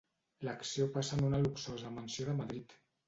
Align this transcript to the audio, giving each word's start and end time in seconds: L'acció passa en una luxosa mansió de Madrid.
L'acció 0.47 0.87
passa 0.95 1.19
en 1.19 1.27
una 1.27 1.43
luxosa 1.43 1.93
mansió 1.99 2.27
de 2.31 2.37
Madrid. 2.41 2.75